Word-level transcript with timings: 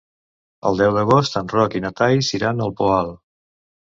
El 0.69 0.79
deu 0.79 0.95
d'agost 0.95 1.35
en 1.41 1.51
Roc 1.55 1.77
i 1.79 1.83
na 1.85 1.93
Thaís 2.01 2.31
iran 2.39 2.65
al 2.67 2.75
Poal. 2.81 3.13